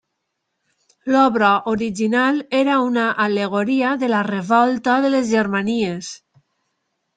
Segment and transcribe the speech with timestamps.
[1.15, 6.13] L'obra original era una al·legoria de la Revolta de les Germanies.